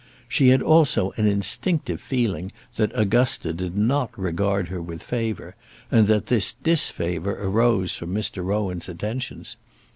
[0.27, 5.55] She had also an instinctive feeling that Augusta did not regard her with favour,
[5.91, 8.43] and that this disfavour arose from Mr.
[8.43, 9.57] Rowan's attentions.